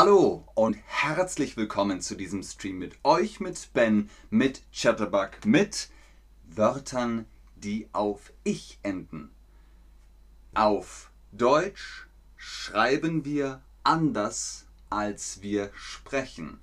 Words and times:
Hallo 0.00 0.44
und 0.54 0.76
herzlich 0.86 1.56
willkommen 1.56 2.00
zu 2.00 2.14
diesem 2.14 2.44
Stream 2.44 2.78
mit 2.78 2.96
euch, 3.02 3.40
mit 3.40 3.72
Ben, 3.72 4.08
mit 4.30 4.62
Chatterbug, 4.72 5.44
mit 5.44 5.90
Wörtern, 6.44 7.26
die 7.56 7.88
auf 7.92 8.32
ich 8.44 8.78
enden. 8.84 9.32
Auf 10.54 11.10
Deutsch 11.32 12.06
schreiben 12.36 13.24
wir 13.24 13.60
anders, 13.82 14.66
als 14.88 15.42
wir 15.42 15.72
sprechen. 15.74 16.60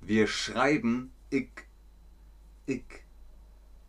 Wir 0.00 0.28
schreiben 0.28 1.10
ich, 1.30 1.50
ich, 2.66 2.84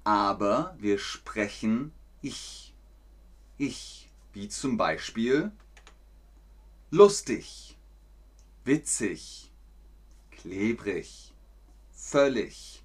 aber 0.03 0.75
wir 0.79 0.97
sprechen 0.97 1.91
ich, 2.23 2.73
ich, 3.59 4.09
wie 4.33 4.49
zum 4.49 4.77
Beispiel 4.77 5.51
lustig, 6.89 7.66
witzig, 8.67 9.49
klebrig, 10.29 11.33
völlig, 11.93 12.83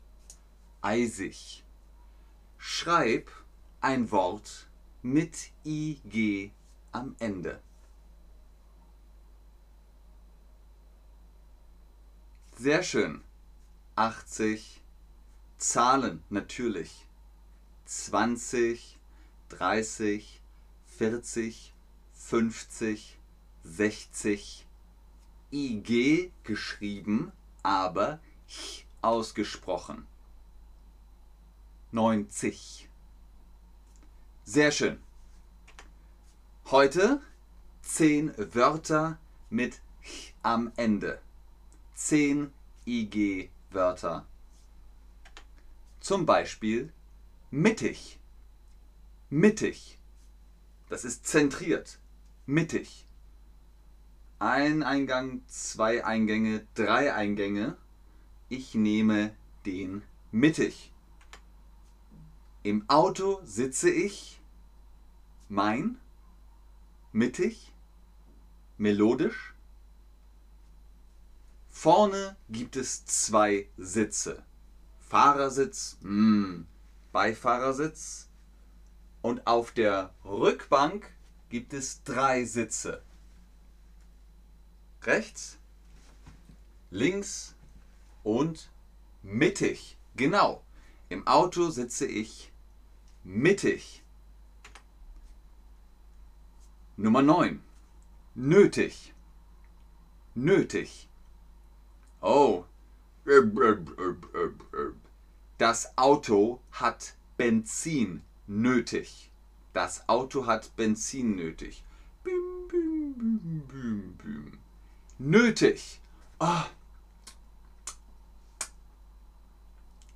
eisig. 0.81 1.65
Schreib 2.57 3.29
ein 3.81 4.13
Wort 4.13 4.69
mit 5.03 5.51
ig 5.65 6.53
am 6.93 7.17
Ende. 7.19 7.61
Sehr 12.57 12.85
schön. 12.85 13.25
80. 13.97 14.81
Zahlen 15.59 16.23
natürlich. 16.31 17.09
20, 17.87 18.99
30, 19.49 20.41
40, 20.87 21.75
50, 22.15 23.19
60. 23.65 24.67
IG 25.53 26.33
geschrieben, 26.43 27.31
aber 27.63 28.19
ch 28.49 28.85
ausgesprochen. 29.03 30.07
90. 31.93 32.89
Sehr 34.45 34.73
schön. 34.73 34.99
Heute 36.71 37.21
10 37.83 38.55
Wörter 38.55 39.19
mit 39.51 39.81
ch 40.03 40.33
am 40.43 40.73
Ende. 40.77 41.21
10 41.95 42.53
IG-Wörter. 42.87 44.27
Zum 46.01 46.27
Beispiel 46.27 46.93
mittig. 47.51 48.19
Mittig. 49.31 49.99
Das 50.89 51.05
ist 51.05 51.27
zentriert. 51.27 51.99
Mittig. 52.47 53.07
Ein 54.45 54.83
Eingang, 54.83 55.43
zwei 55.47 56.05
Eingänge, 56.05 56.67
drei 56.75 57.15
Eingänge. 57.15 57.77
Ich 58.49 58.75
nehme 58.75 59.37
den 59.65 60.03
mittig. 60.33 60.93
Im 62.65 62.85
Auto 62.91 63.41
sitze 63.45 63.89
ich 63.89 64.41
mein, 65.49 66.01
mittig, 67.13 67.73
melodisch. 68.79 69.55
Vorne 71.69 72.35
gibt 72.49 72.75
es 72.75 73.07
zwei 73.07 73.69
Sitze. 73.79 74.43
Fahrersitz, 74.99 75.99
mm, 76.01 76.63
Beifahrersitz. 77.13 78.29
Und 79.21 79.47
auf 79.47 79.71
der 79.71 80.13
Rückbank 80.25 81.09
gibt 81.49 81.73
es 81.73 82.03
drei 82.03 82.45
Sitze. 82.45 83.05
Rechts, 85.05 85.59
links 86.91 87.55
und 88.23 88.71
mittig. 89.23 89.97
Genau. 90.17 90.63
Im 91.09 91.27
Auto 91.27 91.71
sitze 91.71 92.07
ich 92.07 92.53
mittig. 93.25 94.03
Nummer 96.97 97.23
9. 97.23 97.63
Nötig. 98.35 99.13
Nötig. 100.35 101.09
Oh. 102.21 102.65
Das 105.59 105.99
Auto 105.99 106.61
hat 106.71 107.17
Benzin 107.37 108.23
nötig. 108.47 109.31
Das 109.73 110.09
Auto 110.09 110.47
hat 110.47 110.77
Benzin 110.77 111.37
nötig. 111.37 111.85
Bim, 112.23 112.69
bim, 112.69 113.15
bim, 113.15 113.63
bim, 113.69 114.17
bim. 114.17 114.62
Nötig. 115.25 116.01
Oh. 116.41 116.65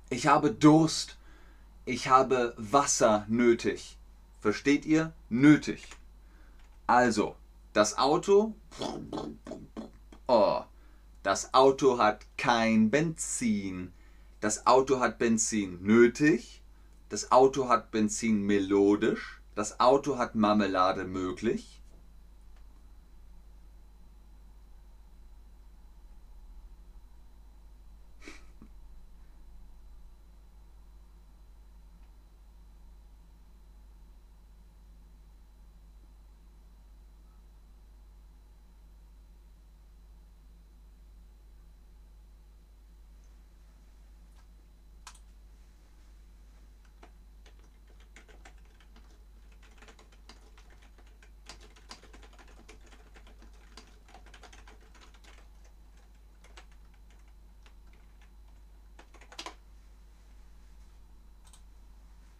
Ich 0.09 0.27
habe 0.27 0.51
Durst. 0.51 1.17
Ich 1.85 2.09
habe 2.09 2.53
Wasser 2.57 3.25
nötig. 3.29 3.97
Versteht 4.41 4.85
ihr? 4.85 5.13
Nötig. 5.29 5.87
Also, 6.87 7.37
das 7.71 7.97
Auto. 7.97 8.53
Oh, 10.27 10.63
das 11.23 11.53
Auto 11.53 11.99
hat 11.99 12.25
kein 12.37 12.89
Benzin. 12.89 13.93
Das 14.41 14.67
Auto 14.67 14.99
hat 14.99 15.19
Benzin 15.19 15.81
nötig. 15.83 16.61
Das 17.07 17.31
Auto 17.31 17.69
hat 17.69 17.91
Benzin 17.91 18.41
melodisch. 18.41 19.39
Das 19.55 19.79
Auto 19.79 20.17
hat 20.17 20.35
Marmelade 20.35 21.05
möglich. 21.05 21.81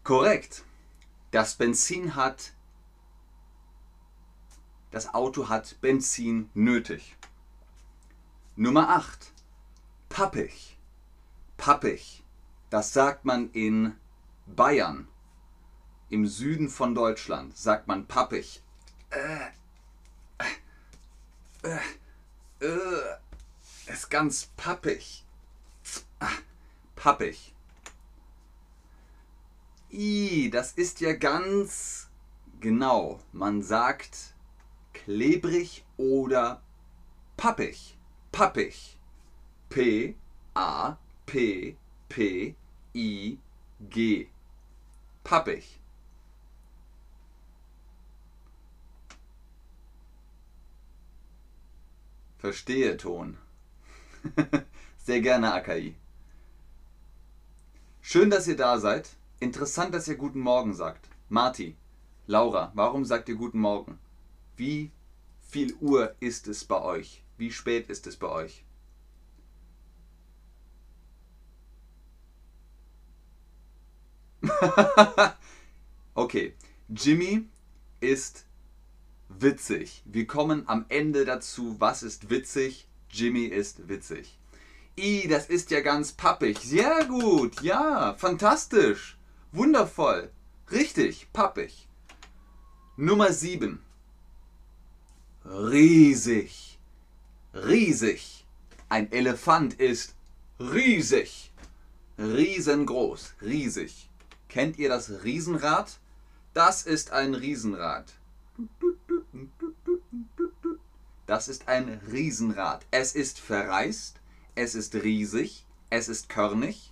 Korrekt. 0.08 0.64
Das 1.32 1.56
Benzin 1.56 2.16
hat. 2.16 2.54
Das 4.90 5.14
Auto 5.14 5.50
hat 5.50 5.82
Benzin 5.82 6.50
nötig. 6.54 7.18
Nummer 8.56 8.88
8. 8.88 9.34
Pappig. 10.08 10.78
Pappig. 11.58 12.24
Das 12.70 12.94
sagt 12.94 13.26
man 13.26 13.52
in 13.52 13.98
Bayern. 14.46 15.10
Im 16.10 16.26
Süden 16.26 16.70
von 16.70 16.96
Deutschland 16.96 17.58
sagt 17.58 17.90
man 17.90 18.08
pappig. 18.08 18.64
Äh, 19.10 19.50
äh, 21.64 22.66
äh, 22.66 23.92
ist 23.92 24.10
ganz 24.10 24.46
pappig. 24.56 25.26
Pappig. 26.96 27.57
I, 29.98 30.52
das 30.52 30.74
ist 30.74 31.02
ja 31.02 31.14
ganz 31.14 32.08
genau. 32.60 33.20
Man 33.32 33.64
sagt 33.64 34.36
klebrig 34.94 35.86
oder 35.98 36.62
pappig. 37.36 37.98
Pappig. 38.32 39.00
P 39.70 40.16
A 40.54 40.98
P 41.26 41.76
P 42.10 42.56
I 42.94 43.40
G. 43.90 44.28
Pappig. 45.24 45.80
Verstehe 52.38 52.98
Ton. 52.98 53.38
Sehr 54.98 55.22
gerne, 55.22 55.54
Akai. 55.54 55.96
Schön, 58.02 58.30
dass 58.30 58.48
ihr 58.48 58.56
da 58.56 58.78
seid. 58.78 59.10
Interessant, 59.40 59.94
dass 59.94 60.08
ihr 60.08 60.16
guten 60.16 60.40
Morgen 60.40 60.74
sagt. 60.74 61.10
Marti, 61.30 61.76
Laura, 62.26 62.72
warum 62.74 63.06
sagt 63.06 63.30
ihr 63.30 63.36
guten 63.36 63.60
Morgen? 63.60 64.00
Wie 64.56 64.92
viel 65.48 65.76
Uhr 65.76 66.16
ist 66.20 66.48
es 66.48 66.66
bei 66.66 66.82
euch? 66.82 67.24
Wie 67.38 67.52
spät 67.52 67.88
ist 67.90 68.08
es 68.08 68.18
bei 68.18 68.30
euch? 68.30 68.64
okay, 76.16 76.56
Jimmy 76.90 77.46
ist 78.00 78.46
witzig. 79.30 80.02
Wir 80.06 80.26
kommen 80.26 80.68
am 80.68 80.86
Ende 80.90 81.26
dazu, 81.26 81.76
was 81.80 82.02
ist 82.02 82.32
witzig. 82.32 82.88
Jimmy 83.10 83.46
ist 83.46 83.88
witzig. 83.88 84.40
I, 84.98 85.28
das 85.28 85.48
ist 85.48 85.70
ja 85.70 85.82
ganz 85.82 86.12
pappig. 86.12 86.58
Sehr 86.60 87.06
gut. 87.06 87.62
Ja, 87.62 88.16
fantastisch. 88.16 89.17
Wundervoll. 89.52 90.30
Richtig, 90.72 91.28
pappig. 91.34 91.88
Nummer 92.98 93.32
7. 93.32 93.80
Riesig. 95.46 96.78
Riesig. 97.54 98.46
Ein 98.90 99.12
Elefant 99.12 99.80
ist 99.80 100.16
riesig. 100.60 101.52
Riesengroß. 102.18 103.36
Riesig. 103.42 104.10
Kennt 104.50 104.78
ihr 104.78 104.90
das 104.90 105.24
Riesenrad? 105.24 106.00
Das 106.54 106.86
ist 106.86 107.12
ein 107.12 107.34
Riesenrad. 107.34 108.14
Das 111.26 111.48
ist 111.48 111.68
ein 111.68 112.02
Riesenrad. 112.12 112.86
Es 112.90 113.14
ist 113.14 113.40
verreist, 113.40 114.20
es 114.56 114.76
ist 114.76 114.96
riesig, 114.96 115.66
es 115.90 116.08
ist 116.08 116.30
körnig. 116.30 116.92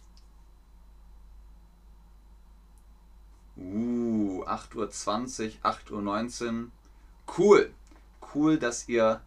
8.20 4.56 5.46
Uhr, 5.46 5.72
8.19 5.72 6.64
Uhr. 6.64 6.72
Cool. 7.38 7.74
Cool, 8.34 8.58
dass 8.58 8.88
ihr 8.88 9.22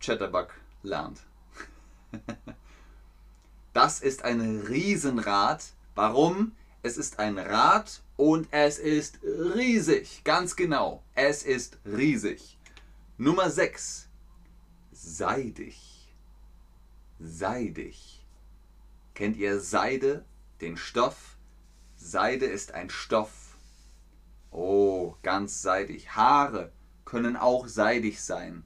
Chatterbug 0.00 0.48
lernt. 0.82 1.20
das 3.72 4.00
ist 4.00 4.24
ein 4.24 4.40
Riesenrad. 4.68 5.64
Warum? 5.94 6.52
Es 6.82 6.96
ist 6.96 7.18
ein 7.18 7.38
Rad 7.38 8.02
und 8.16 8.48
es 8.50 8.78
ist 8.78 9.18
riesig. 9.22 10.22
Ganz 10.24 10.54
genau. 10.54 11.02
Es 11.14 11.42
ist 11.42 11.78
riesig. 11.84 12.58
Nummer 13.16 13.50
6 13.50 14.08
seidig. 14.92 16.08
Seidig. 17.18 18.24
Kennt 19.14 19.36
ihr 19.36 19.60
Seide, 19.60 20.24
den 20.60 20.76
Stoff? 20.76 21.36
Seide 21.96 22.46
ist 22.46 22.72
ein 22.72 22.90
Stoff. 22.90 23.47
Oh, 24.50 25.16
ganz 25.22 25.62
seidig. 25.62 26.16
Haare 26.16 26.72
können 27.04 27.36
auch 27.36 27.66
seidig 27.66 28.22
sein. 28.22 28.64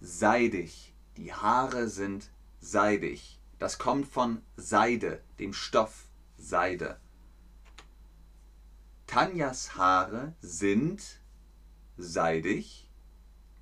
Seidig. 0.00 0.94
Die 1.16 1.32
Haare 1.32 1.88
sind 1.88 2.30
seidig. 2.60 3.40
Das 3.58 3.78
kommt 3.78 4.08
von 4.08 4.42
Seide, 4.56 5.22
dem 5.38 5.52
Stoff 5.52 6.08
Seide. 6.36 6.98
Tanjas 9.06 9.76
Haare 9.76 10.34
sind 10.40 11.20
seidig, 11.98 12.88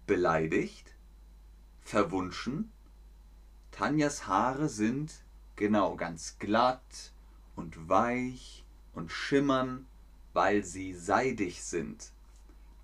beleidigt, 0.07 0.95
verwunschen. 1.81 2.71
Tanjas 3.73 4.27
Haare 4.27 4.69
sind 4.69 5.25
genau 5.57 5.97
ganz 5.97 6.39
glatt 6.39 7.13
und 7.57 7.89
weich 7.89 8.65
und 8.95 9.11
schimmern, 9.11 9.87
weil 10.33 10.65
sie 10.65 10.95
seidig 10.95 11.63
sind. 11.63 12.13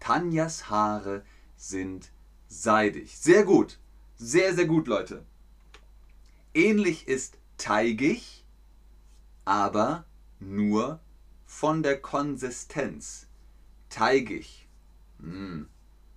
Tanjas 0.01 0.71
Haare 0.71 1.25
sind 1.57 2.11
seidig. 2.49 3.17
Sehr 3.19 3.45
gut. 3.45 3.79
Sehr, 4.17 4.55
sehr 4.55 4.67
gut, 4.67 4.87
Leute. 4.89 5.25
Ähnlich 6.55 7.07
ist 7.07 7.39
teigig, 7.59 8.45
aber 9.45 10.05
nur 10.41 11.01
von 11.45 11.83
der 11.83 12.01
Konsistenz. 12.01 13.27
Teigig. 13.89 14.67
Hm, 15.21 15.69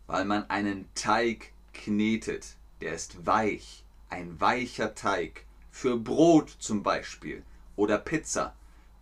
weil 0.08 0.26
man 0.26 0.50
einen 0.50 0.88
Teig 0.96 1.52
knetet. 1.74 2.56
Der 2.82 2.94
ist 2.94 3.26
weich, 3.26 3.84
ein 4.10 4.40
weicher 4.40 4.96
Teig. 4.96 5.46
Für 5.72 5.98
Brot 5.98 6.50
zum 6.60 6.84
Beispiel 6.84 7.44
oder 7.76 7.98
Pizza. 7.98 8.56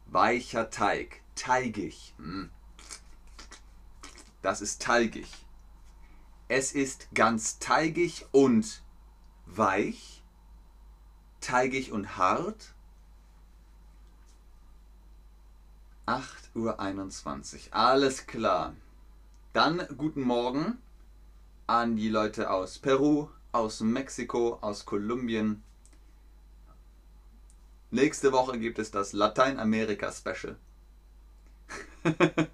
Weicher 0.08 0.70
Teig, 0.70 1.22
teigig. 1.38 2.13
Hm. 2.18 2.50
Das 4.42 4.62
ist 4.62 4.81
teigig. 4.81 5.28
Es 6.50 6.72
ist 6.72 7.07
ganz 7.13 7.60
teigig 7.60 8.25
und 8.31 8.81
weich, 9.45 10.24
teigig 11.42 11.92
und 11.92 12.18
hart. 12.18 12.74
8.21 16.06 17.68
Uhr. 17.68 17.75
Alles 17.75 18.28
klar. 18.28 18.75
Dann 19.51 19.86
guten 19.98 20.22
Morgen 20.22 20.78
an 21.68 21.98
die 21.98 22.07
Leute 22.07 22.50
aus 22.50 22.80
Peru, 22.80 23.28
aus 23.51 23.81
Mexiko, 23.81 24.57
aus 24.62 24.86
Kolumbien. 24.86 25.63
Nächste 27.92 28.31
Woche 28.31 28.57
gibt 28.57 28.80
es 28.80 28.92
das 28.92 29.12
Lateinamerika-Special. 29.12 30.57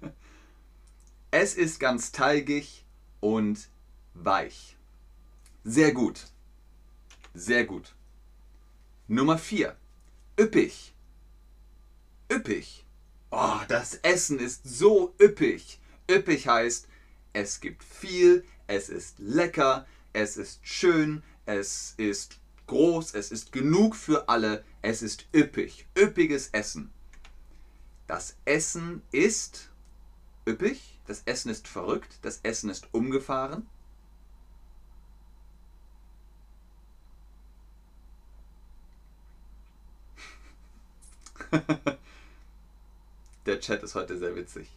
es 1.30 1.54
ist 1.54 1.80
ganz 1.80 2.12
teigig 2.12 2.84
und 3.20 3.68
weich. 4.14 4.76
Sehr 5.64 5.92
gut. 5.92 6.26
Sehr 7.34 7.64
gut. 7.64 7.94
Nummer 9.08 9.38
4. 9.38 9.76
Üppig. 10.38 10.94
Üppig. 12.30 12.84
Oh, 13.30 13.60
das 13.68 13.94
Essen 14.02 14.38
ist 14.38 14.62
so 14.64 15.14
üppig. 15.20 15.80
Üppig 16.08 16.46
heißt, 16.46 16.86
es 17.32 17.60
gibt 17.60 17.82
viel, 17.82 18.44
es 18.66 18.88
ist 18.88 19.18
lecker, 19.18 19.86
es 20.12 20.36
ist 20.36 20.60
schön, 20.62 21.22
es 21.46 21.94
ist 21.96 22.38
groß, 22.66 23.14
es 23.14 23.30
ist 23.30 23.52
genug 23.52 23.96
für 23.96 24.28
alle, 24.28 24.64
es 24.82 25.02
ist 25.02 25.26
üppig, 25.34 25.86
üppiges 25.98 26.48
Essen. 26.52 26.92
Das 28.06 28.36
Essen 28.44 29.02
ist 29.12 29.70
üppig, 30.46 31.00
das 31.06 31.22
Essen 31.24 31.50
ist 31.50 31.66
verrückt, 31.68 32.18
das 32.22 32.40
Essen 32.42 32.68
ist 32.70 32.88
umgefahren. 32.92 33.66
Der 43.46 43.60
Chat 43.60 43.82
ist 43.82 43.94
heute 43.94 44.18
sehr 44.18 44.36
witzig. 44.36 44.68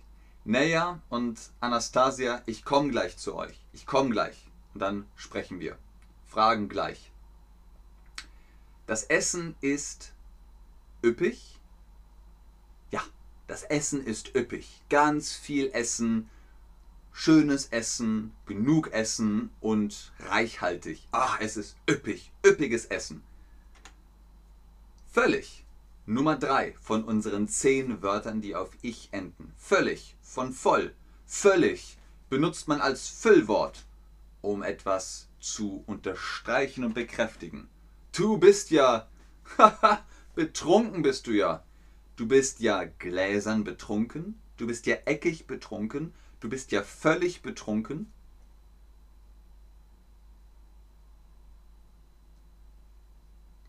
Neja 0.44 1.02
und 1.10 1.40
Anastasia, 1.60 2.42
ich 2.46 2.64
komme 2.64 2.90
gleich 2.90 3.18
zu 3.18 3.36
euch. 3.36 3.60
Ich 3.74 3.86
komme 3.86 4.12
gleich. 4.12 4.48
Und 4.74 4.80
dann 4.80 5.06
sprechen 5.16 5.60
wir. 5.60 5.78
Fragen 6.26 6.70
gleich. 6.70 7.12
Das 8.86 9.04
Essen 9.04 9.56
ist 9.60 10.14
üppig. 11.04 11.60
Ja, 12.92 13.02
das 13.48 13.64
Essen 13.64 14.06
ist 14.06 14.36
üppig. 14.36 14.84
Ganz 14.90 15.34
viel 15.34 15.72
Essen, 15.74 16.30
schönes 17.14 17.68
Essen, 17.68 18.34
genug 18.46 18.92
Essen 18.92 19.50
und 19.60 20.12
reichhaltig. 20.20 21.08
Ach, 21.12 21.40
es 21.40 21.58
ist 21.58 21.78
üppig, 21.90 22.32
üppiges 22.46 22.86
Essen. 22.86 23.24
Völlig. 25.10 25.64
Nummer 26.06 26.38
drei 26.38 26.74
von 26.82 27.04
unseren 27.04 27.48
zehn 27.50 28.02
Wörtern, 28.02 28.40
die 28.40 28.56
auf 28.56 28.70
ich 28.82 29.10
enden. 29.12 29.54
Völlig, 29.58 30.16
von 30.22 30.54
voll, 30.54 30.94
völlig 31.26 31.98
benutzt 32.30 32.68
man 32.68 32.80
als 32.80 33.10
Füllwort, 33.10 33.86
um 34.42 34.64
etwas 34.64 35.28
zu 35.40 35.84
unterstreichen 35.86 36.86
und 36.86 36.94
bekräftigen. 36.94 37.68
Du 38.16 38.38
bist 38.38 38.72
ja, 38.72 39.10
haha, 39.58 40.06
betrunken 40.36 41.02
bist 41.02 41.28
du 41.28 41.32
ja. 41.32 41.64
Du 42.18 42.26
bist 42.28 42.60
ja 42.60 42.84
gläsern 42.84 43.64
betrunken, 43.64 44.42
du 44.58 44.66
bist 44.66 44.88
ja 44.88 44.96
eckig 45.06 45.46
betrunken, 45.46 46.14
du 46.40 46.50
bist 46.50 46.72
ja 46.72 46.82
völlig 46.82 47.44
betrunken. 47.44 48.12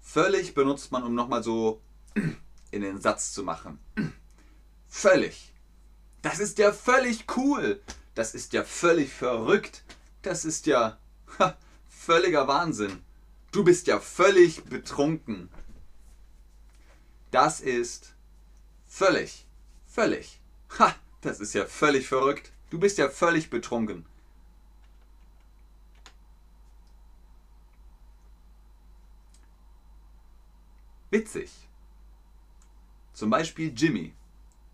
Völlig 0.01 0.55
benutzt 0.55 0.91
man, 0.91 1.05
um 1.05 1.15
nochmal 1.15 1.43
so 1.43 1.83
in 2.71 2.81
den 2.81 2.99
Satz 2.99 3.35
zu 3.35 3.43
machen. 3.43 3.79
Völlig. 4.89 5.53
Das 6.23 6.41
ist 6.41 6.59
ja 6.59 6.73
völlig 6.73 7.27
cool. 7.37 7.83
Das 8.15 8.35
ist 8.35 8.55
ja 8.55 8.65
völlig 8.65 9.13
verrückt. 9.13 9.85
Das 10.23 10.47
ist 10.47 10.67
ja 10.67 10.99
ha, 11.39 11.57
völliger 11.91 12.49
Wahnsinn. 12.49 13.03
Du 13.53 13.63
bist 13.63 13.87
ja 13.87 14.01
völlig 14.01 14.65
betrunken. 14.65 15.51
Das 17.31 17.61
ist 17.61 18.15
völlig, 18.89 19.47
völlig. 19.87 20.41
Ha, 20.79 20.95
das 21.21 21.41
ist 21.41 21.55
ja 21.55 21.67
völlig 21.67 22.09
verrückt. 22.09 22.51
Du 22.71 22.79
bist 22.79 22.99
ja 22.99 23.09
völlig 23.09 23.51
betrunken. 23.51 24.05
Witzig. 31.11 31.51
Zum 33.15 33.31
Beispiel 33.31 33.73
Jimmy. 33.75 34.13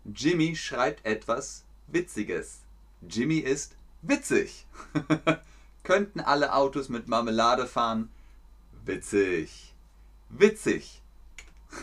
Jimmy 0.03 0.55
schreibt 0.55 1.05
etwas 1.05 1.63
Witziges. 1.87 2.61
Jimmy 3.07 3.37
ist 3.37 3.75
witzig. 4.01 4.65
Könnten 5.83 6.19
alle 6.19 6.53
Autos 6.53 6.89
mit 6.89 7.07
Marmelade 7.07 7.67
fahren? 7.67 8.11
Witzig. 8.83 9.73
Witzig. 10.29 11.01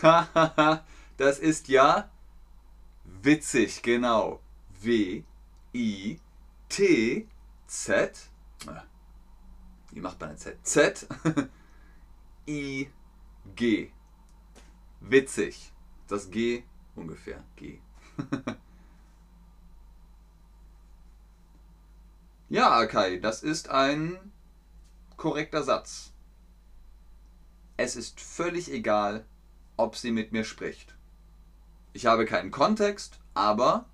das 1.17 1.39
ist 1.39 1.69
ja 1.69 2.11
witzig, 3.23 3.83
genau. 3.83 4.41
W, 4.81 5.23
I, 5.75 6.21
T, 6.69 7.29
Z. 7.67 8.31
Wie 9.91 10.01
macht 10.01 10.21
man 10.21 10.31
ein 10.31 10.39
Z? 10.39 10.59
Z, 10.63 11.07
I, 12.49 12.89
G. 13.55 13.91
Witzig. 15.01 15.73
Das 16.09 16.31
G 16.31 16.65
ungefähr. 16.95 17.43
G. 17.57 17.81
ja, 22.49 22.71
Akai, 22.71 23.19
das 23.19 23.43
ist 23.43 23.69
ein 23.69 24.33
korrekter 25.17 25.63
Satz. 25.63 26.13
Es 27.77 27.97
ist 27.97 28.21
völlig 28.21 28.71
egal, 28.71 29.27
ob 29.77 29.97
sie 29.97 30.13
mit 30.13 30.33
mir 30.33 30.45
spricht. 30.45 30.95
Ich 31.93 32.07
habe 32.07 32.25
keinen 32.25 32.51
Kontext, 32.51 33.19
aber 33.35 33.87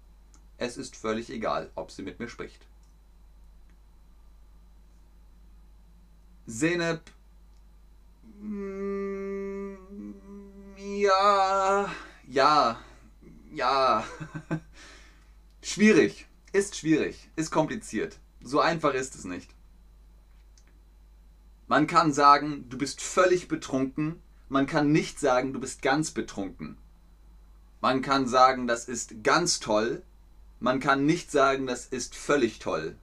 es 0.57 0.77
ist 0.77 0.97
völlig 0.97 1.31
egal, 1.31 1.71
ob 1.75 1.91
sie 1.91 2.03
mit 2.03 2.19
mir 2.19 2.29
spricht. 2.29 2.67
Zeynep. 6.47 7.03
Mm, 8.41 9.75
ja, 10.77 11.93
ja, 12.27 12.79
ja. 13.53 14.05
schwierig. 15.63 16.27
Ist 16.53 16.77
schwierig. 16.77 17.31
Ist 17.37 17.51
kompliziert. 17.51 18.19
So 18.41 18.61
einfach 18.61 18.95
ist 18.95 19.15
es 19.15 19.25
nicht. 19.25 19.55
Man 21.67 21.87
kann 21.87 22.13
sagen, 22.13 22.69
du 22.71 22.79
bist 22.79 23.03
völlig 23.03 23.49
betrunken. 23.49 24.23
Man 24.49 24.67
kann 24.67 24.91
nicht 24.91 25.21
sagen, 25.21 25.53
du 25.53 25.61
bist 25.61 25.83
ganz 25.83 26.13
betrunken. 26.13 26.79
Man 27.81 28.03
kann 28.03 28.27
sagen, 28.27 28.67
das 28.67 28.89
ist 28.89 29.23
ganz 29.23 29.61
toll. 29.61 30.03
Man 30.61 30.81
kann 30.81 31.07
nicht 31.07 31.31
sagen, 31.31 31.67
das 31.67 31.87
ist 31.87 32.17
völlig 32.17 32.59
toll. 32.59 32.97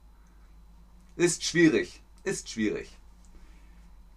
Ist 1.16 1.44
schwierig. 1.44 2.02
Ist 2.24 2.50
schwierig. 2.50 2.90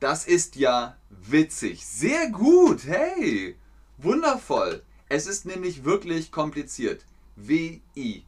Das 0.02 0.26
ist 0.26 0.58
ja 0.58 0.98
witzig. 1.10 1.86
Sehr 1.86 2.30
gut. 2.30 2.84
Hey. 2.86 3.56
Wundervoll. 3.98 4.84
Es 5.08 5.28
ist 5.28 5.46
nämlich 5.46 5.86
wirklich 5.86 6.32
kompliziert. 6.32 7.06
W-I-T-Z-I-G. 7.38 8.26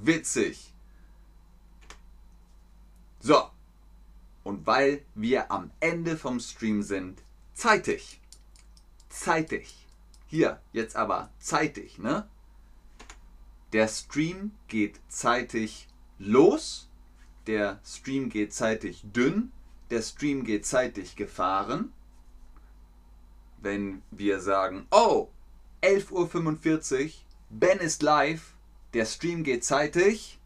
Witzig. 0.00 0.72
So. 3.20 3.50
Und 4.44 4.66
weil 4.66 5.04
wir 5.14 5.52
am 5.52 5.70
Ende 5.78 6.16
vom 6.16 6.40
Stream 6.40 6.82
sind, 6.82 7.22
zeitig. 7.54 8.21
Zeitig. 9.12 9.86
Hier, 10.26 10.58
jetzt 10.72 10.96
aber 10.96 11.30
zeitig, 11.38 11.98
ne? 11.98 12.26
Der 13.74 13.86
Stream 13.86 14.52
geht 14.68 15.00
zeitig 15.08 15.86
los. 16.18 16.88
Der 17.46 17.78
Stream 17.84 18.30
geht 18.30 18.54
zeitig 18.54 19.02
dünn. 19.04 19.52
Der 19.90 20.00
Stream 20.00 20.44
geht 20.44 20.64
zeitig 20.64 21.14
gefahren. 21.14 21.92
Wenn 23.58 24.02
wir 24.10 24.40
sagen, 24.40 24.86
oh, 24.90 25.28
11.45 25.82 27.04
Uhr, 27.04 27.10
Ben 27.50 27.80
ist 27.80 28.02
live, 28.02 28.54
der 28.94 29.04
Stream 29.04 29.44
geht 29.44 29.62
zeitig. 29.62 30.40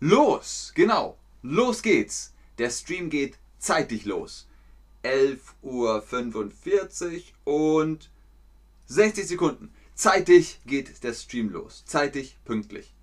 Los, 0.00 0.72
genau, 0.74 1.16
los 1.42 1.82
geht's. 1.82 2.34
Der 2.58 2.70
Stream 2.70 3.08
geht 3.08 3.38
zeitig 3.58 4.04
los. 4.04 4.47
11.45 5.02 7.24
Uhr 7.44 7.76
und 7.76 8.10
60 8.86 9.26
Sekunden. 9.26 9.74
Zeitig 9.94 10.60
geht 10.64 11.02
der 11.02 11.12
Stream 11.12 11.50
los. 11.50 11.84
Zeitig, 11.84 12.38
pünktlich. 12.44 12.94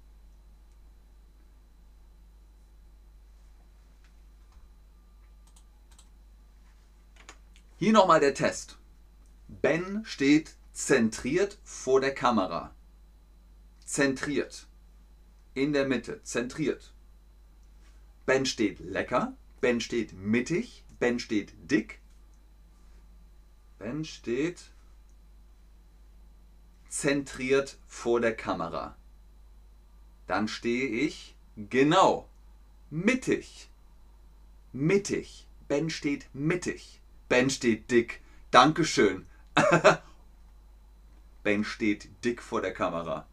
Hier 7.77 7.91
nochmal 7.91 8.21
der 8.21 8.33
Test. 8.33 8.77
Ben 9.49 10.05
steht 10.05 10.55
zentriert 10.71 11.57
vor 11.65 11.99
der 11.99 12.15
Kamera. 12.15 12.73
Zentriert. 13.85 14.67
In 15.53 15.73
der 15.73 15.85
Mitte. 15.85 16.23
Zentriert. 16.23 16.93
Ben 18.25 18.45
steht 18.45 18.79
lecker. 18.79 19.35
Ben 19.59 19.81
steht 19.81 20.13
mittig. 20.13 20.84
Ben 20.99 21.19
steht 21.19 21.53
dick. 21.69 21.99
Ben 23.79 24.05
steht 24.05 24.71
zentriert 26.89 27.77
vor 27.87 28.21
der 28.21 28.35
Kamera. 28.35 28.95
Dann 30.27 30.47
stehe 30.47 30.87
ich 30.87 31.35
genau 31.57 32.29
mittig. 32.89 33.69
Mittig. 34.71 35.47
Ben 35.67 35.89
steht 35.89 36.27
mittig. 36.33 37.01
Ben 37.27 37.49
steht 37.49 37.91
dick. 37.91 38.21
Dankeschön. 38.51 39.25
ben 41.43 41.63
steht 41.63 42.09
dick 42.23 42.41
vor 42.41 42.61
der 42.61 42.73
Kamera. 42.73 43.27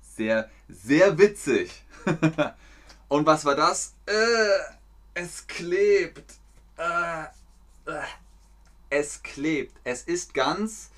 Sehr, 0.00 0.50
sehr 0.68 1.18
witzig. 1.18 1.84
Und 3.08 3.26
was 3.26 3.44
war 3.44 3.54
das? 3.54 3.94
Äh, 4.06 4.74
es 5.14 5.46
klebt. 5.46 6.38
Äh, 6.76 7.24
äh, 7.86 8.02
es 8.90 9.22
klebt. 9.22 9.76
Es 9.84 10.02
ist 10.02 10.34
ganz 10.34 10.90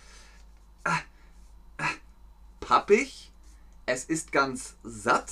äh, 0.84 1.84
pappig. 2.60 3.30
Es 3.86 4.04
ist 4.04 4.32
ganz 4.32 4.76
satt. 4.82 5.30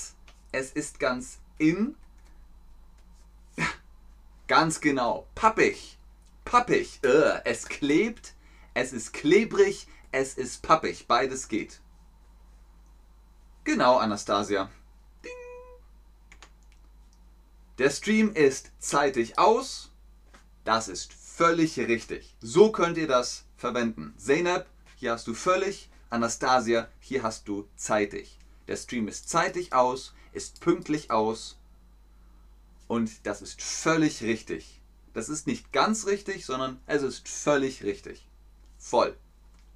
Es 0.52 0.72
ist 0.72 1.00
ganz 1.00 1.38
in. 1.58 1.96
Ganz 4.46 4.80
genau. 4.80 5.26
Pappig. 5.34 5.98
Pappig. 6.44 7.00
Es 7.44 7.66
klebt. 7.68 8.34
Es 8.74 8.92
ist 8.92 9.12
klebrig. 9.12 9.88
Es 10.12 10.34
ist 10.34 10.62
pappig. 10.62 11.06
Beides 11.06 11.48
geht. 11.48 11.80
Genau, 13.64 13.98
Anastasia. 13.98 14.70
Der 17.78 17.90
Stream 17.90 18.32
ist 18.32 18.70
zeitig 18.78 19.38
aus. 19.38 19.90
Das 20.66 20.88
ist 20.88 21.12
völlig 21.12 21.78
richtig. 21.78 22.34
So 22.40 22.72
könnt 22.72 22.98
ihr 22.98 23.06
das 23.06 23.44
verwenden. 23.56 24.14
Zeynep, 24.18 24.66
hier 24.96 25.12
hast 25.12 25.28
du 25.28 25.32
völlig. 25.32 25.88
Anastasia, 26.10 26.88
hier 26.98 27.22
hast 27.22 27.46
du 27.46 27.68
zeitig. 27.76 28.36
Der 28.66 28.76
Stream 28.76 29.06
ist 29.06 29.28
zeitig 29.28 29.72
aus, 29.72 30.12
ist 30.32 30.60
pünktlich 30.60 31.12
aus. 31.12 31.56
Und 32.88 33.26
das 33.28 33.42
ist 33.42 33.62
völlig 33.62 34.24
richtig. 34.24 34.80
Das 35.14 35.28
ist 35.28 35.46
nicht 35.46 35.72
ganz 35.72 36.04
richtig, 36.04 36.44
sondern 36.44 36.80
es 36.86 37.02
ist 37.02 37.28
völlig 37.28 37.84
richtig. 37.84 38.26
Voll. 38.76 39.16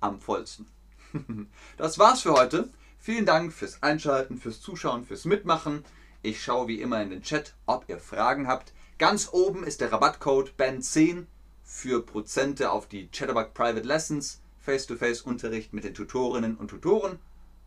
Am 0.00 0.20
vollsten. 0.20 0.66
Das 1.76 2.00
war's 2.00 2.22
für 2.22 2.32
heute. 2.32 2.68
Vielen 2.98 3.26
Dank 3.26 3.52
fürs 3.52 3.80
Einschalten, 3.80 4.38
fürs 4.38 4.60
Zuschauen, 4.60 5.04
fürs 5.04 5.24
Mitmachen. 5.24 5.84
Ich 6.22 6.42
schaue 6.42 6.66
wie 6.66 6.80
immer 6.80 7.00
in 7.00 7.10
den 7.10 7.22
Chat, 7.22 7.54
ob 7.66 7.88
ihr 7.88 8.00
Fragen 8.00 8.48
habt. 8.48 8.72
Ganz 9.00 9.30
oben 9.32 9.64
ist 9.64 9.80
der 9.80 9.90
Rabattcode 9.92 10.52
BAN10 10.58 11.24
für 11.64 12.04
Prozente 12.04 12.70
auf 12.70 12.86
die 12.86 13.08
Chatterbug 13.08 13.54
Private 13.54 13.86
Lessons, 13.86 14.42
Face-to-Face-Unterricht 14.58 15.72
mit 15.72 15.84
den 15.84 15.94
Tutorinnen 15.94 16.58
und 16.58 16.68
Tutoren. 16.68 17.18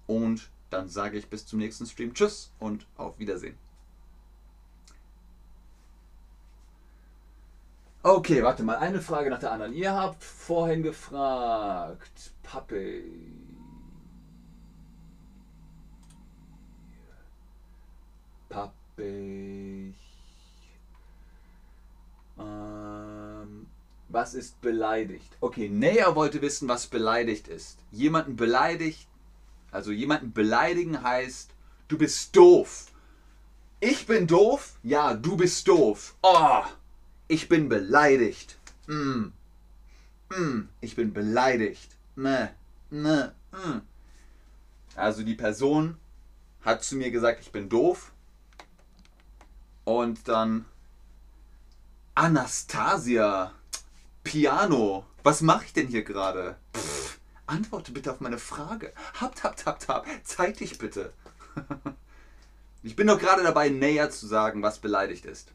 Und 0.05 0.51
dann 0.69 0.89
sage 0.89 1.17
ich 1.17 1.31
bis 1.31 1.47
zum 1.47 1.57
nächsten 1.57 1.87
Stream 1.87 2.13
Tschüss 2.13 2.51
und 2.59 2.85
auf 2.97 3.17
Wiedersehen. 3.17 3.57
Okay, 8.03 8.43
warte 8.43 8.61
mal, 8.61 8.75
eine 8.75 9.01
Frage 9.01 9.31
nach 9.31 9.39
der 9.39 9.53
anderen. 9.53 9.73
Ihr 9.73 9.91
habt 9.91 10.23
vorhin 10.23 10.83
gefragt, 10.83 12.31
Pappe. 12.43 13.05
Pappig. 18.49 19.82
Ähm, 22.43 23.67
was 24.09 24.33
ist 24.33 24.61
beleidigt? 24.61 25.37
Okay, 25.39 25.69
Nea 25.69 26.15
wollte 26.15 26.41
wissen, 26.41 26.67
was 26.67 26.87
beleidigt 26.87 27.47
ist. 27.47 27.79
Jemanden 27.91 28.35
beleidigt, 28.35 29.07
also 29.71 29.91
jemanden 29.91 30.33
beleidigen 30.33 31.01
heißt, 31.01 31.51
du 31.87 31.97
bist 31.97 32.35
doof. 32.35 32.87
Ich 33.79 34.05
bin 34.05 34.27
doof? 34.27 34.77
Ja, 34.83 35.13
du 35.13 35.35
bist 35.35 35.67
doof. 35.67 36.15
Oh, 36.21 36.61
ich 37.27 37.49
bin 37.49 37.67
beleidigt. 37.69 38.57
Mm. 38.87 39.31
Mm, 40.29 40.69
ich 40.79 40.95
bin 40.95 41.13
beleidigt. 41.13 41.95
Meh, 42.15 42.49
meh, 42.89 43.29
mm. 43.51 43.81
Also 44.95 45.23
die 45.23 45.35
Person 45.35 45.97
hat 46.61 46.83
zu 46.83 46.95
mir 46.95 47.11
gesagt, 47.11 47.41
ich 47.41 47.51
bin 47.51 47.67
doof. 47.67 48.11
Und 49.83 50.27
dann 50.27 50.65
Anastasia. 52.15 53.53
Piano. 54.23 55.05
Was 55.23 55.41
mache 55.41 55.65
ich 55.65 55.73
denn 55.73 55.87
hier 55.87 56.03
gerade? 56.03 56.57
Antworte 57.45 57.91
bitte 57.91 58.11
auf 58.11 58.19
meine 58.19 58.37
Frage. 58.37 58.93
Habt, 59.19 59.43
habt, 59.43 59.65
habt, 59.65 59.87
habt. 59.87 60.07
Zeig 60.23 60.57
dich 60.57 60.77
bitte. 60.77 61.13
Ich 62.85 62.97
bin 62.97 63.07
doch 63.07 63.17
gerade 63.17 63.43
dabei, 63.43 63.69
näher 63.69 64.09
zu 64.09 64.27
sagen, 64.27 64.61
was 64.61 64.79
beleidigt 64.79 65.23
ist. 65.23 65.53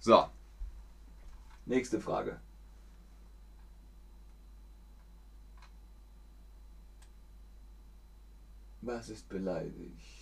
So. 0.00 0.30
Nächste 1.66 2.00
Frage. 2.00 2.40
Was 8.80 9.10
ist 9.10 9.28
beleidigt? 9.28 10.13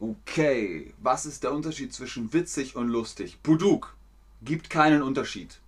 Okay, 0.00 0.92
was 0.98 1.24
ist 1.24 1.44
der 1.44 1.52
Unterschied 1.52 1.94
zwischen 1.94 2.32
witzig 2.32 2.76
und 2.76 2.88
lustig? 2.88 3.42
Puduk 3.42 3.96
gibt 4.42 4.68
keinen 4.68 5.02
Unterschied. 5.02 5.60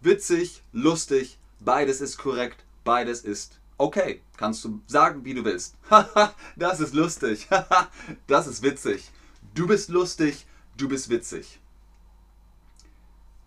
Witzig, 0.00 0.62
lustig, 0.72 1.38
beides 1.60 2.00
ist 2.00 2.18
korrekt, 2.18 2.64
beides 2.82 3.22
ist 3.22 3.60
okay. 3.78 4.20
Kannst 4.36 4.64
du 4.64 4.80
sagen, 4.86 5.24
wie 5.24 5.34
du 5.34 5.44
willst. 5.44 5.76
Haha, 5.90 6.34
das 6.56 6.80
ist 6.80 6.94
lustig. 6.94 7.48
Haha, 7.50 7.88
das 8.26 8.46
ist 8.46 8.62
witzig. 8.62 9.10
Du 9.54 9.66
bist 9.66 9.88
lustig, 9.88 10.46
du 10.76 10.88
bist 10.88 11.08
witzig. 11.08 11.60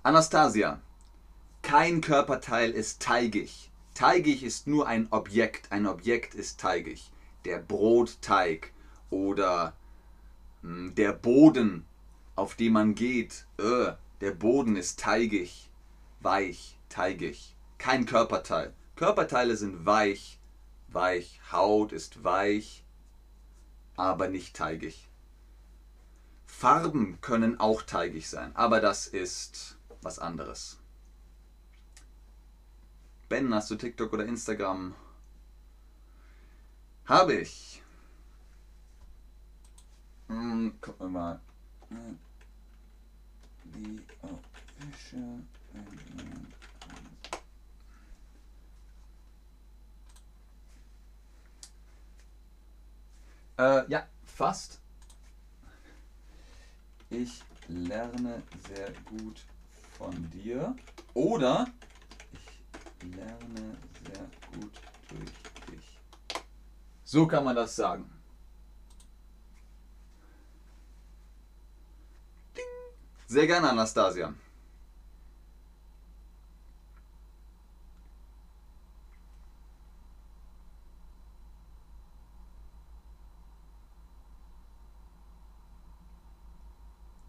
Anastasia, 0.04 0.82
kein 1.62 2.00
Körperteil 2.02 2.72
ist 2.72 3.02
teigig. 3.02 3.70
Teigig 3.94 4.44
ist 4.44 4.68
nur 4.68 4.88
ein 4.88 5.08
Objekt. 5.12 5.72
Ein 5.72 5.86
Objekt 5.86 6.34
ist 6.34 6.60
teigig. 6.60 7.12
Der 7.44 7.60
Brotteig 7.60 8.72
oder 9.10 9.74
der 10.62 11.14
Boden, 11.14 11.86
auf 12.36 12.56
dem 12.56 12.74
man 12.74 12.96
geht, 12.96 13.46
äh, 13.58 13.94
der 14.22 14.32
Boden 14.32 14.76
ist 14.76 15.00
teigig, 15.00 15.70
weich, 16.20 16.80
teigig. 16.90 17.56
Kein 17.78 18.06
Körperteil. 18.06 18.74
Körperteile 18.96 19.56
sind 19.56 19.86
weich, 19.86 20.40
weich. 20.88 21.40
Haut 21.52 21.94
ist 21.94 22.24
weich, 22.24 22.84
aber 23.96 24.28
nicht 24.28 24.56
teigig. 24.56 25.08
Farben 26.46 27.22
können 27.22 27.60
auch 27.60 27.84
teigig 27.84 28.30
sein, 28.30 28.56
aber 28.56 28.82
das 28.82 29.06
ist 29.06 29.78
was 30.02 30.18
anderes. 30.18 30.80
Ben, 33.30 33.54
hast 33.54 33.70
du 33.70 33.76
TikTok 33.76 34.14
oder 34.14 34.26
Instagram? 34.26 34.96
Habe 37.06 37.36
ich. 37.36 37.84
Hm, 40.28 40.74
gucken 40.82 41.06
wir 41.06 41.10
mal. 41.10 41.40
The 43.74 44.02
official 44.22 45.44
äh, 53.58 53.90
ja, 53.90 54.08
fast. 54.26 54.80
Ich 57.10 57.42
lerne 57.68 58.44
sehr 58.68 58.92
gut 59.06 59.46
von 59.98 60.30
dir. 60.32 60.76
Oder 61.14 61.68
ich 62.32 63.16
lerne 63.16 63.78
sehr 64.06 64.30
gut 64.54 64.74
durch 65.10 65.32
dich. 65.68 66.00
So 67.04 67.26
kann 67.26 67.44
man 67.46 67.56
das 67.56 67.76
sagen. 67.76 68.17
Sehr 73.28 73.46
gerne, 73.46 73.70
Anastasia. 73.70 74.34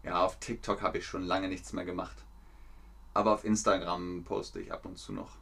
Ja, 0.03 0.25
auf 0.25 0.39
TikTok 0.39 0.81
habe 0.81 0.97
ich 0.97 1.05
schon 1.05 1.23
lange 1.23 1.47
nichts 1.49 1.73
mehr 1.73 1.85
gemacht. 1.85 2.17
Aber 3.13 3.33
auf 3.33 3.43
Instagram 3.45 4.23
poste 4.23 4.59
ich 4.61 4.71
ab 4.71 4.85
und 4.85 4.97
zu 4.97 5.13
noch. 5.13 5.37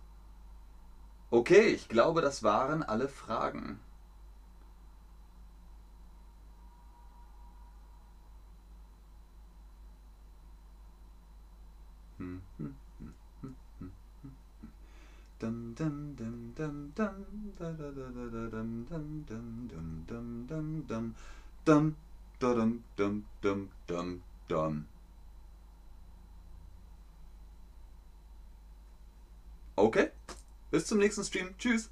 Okay, 1.29 1.67
ich 1.67 1.87
glaube, 1.89 2.21
das 2.21 2.43
waren 2.43 2.83
alle 2.83 3.07
Fragen. 3.09 3.79
Okay, 29.75 30.11
bis 30.71 30.87
zum 30.87 30.97
nächsten 30.97 31.23
Stream. 31.23 31.55
Tschüss. 31.57 31.89